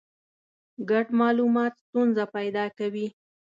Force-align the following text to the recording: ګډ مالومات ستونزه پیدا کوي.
ګډ 0.89 1.07
مالومات 1.19 1.73
ستونزه 1.83 2.23
پیدا 2.35 2.65
کوي. 2.77 3.07